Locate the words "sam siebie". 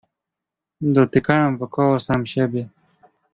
1.99-2.69